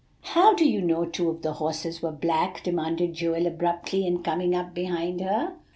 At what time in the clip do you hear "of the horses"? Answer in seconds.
1.29-2.01